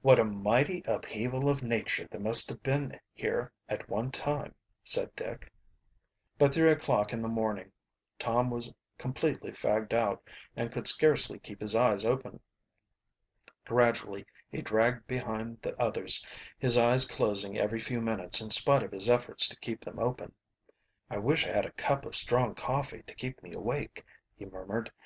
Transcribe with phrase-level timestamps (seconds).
[0.00, 5.14] "What a mighty upheaval of nature there must have been here at one time," said
[5.14, 5.52] Dick.
[6.38, 7.70] By three o'clock in the morning
[8.18, 10.26] Tom was completely fagged out
[10.56, 12.40] and could scarcely keep his eyes open.
[13.66, 16.24] Gradually he dragged behind the others,
[16.58, 20.32] his eyes closing every few minutes in spite of his efforts to keep them open.
[21.10, 24.02] "I wish I had a cup of strong coffee to keep me awake,"
[24.34, 24.90] he murmured.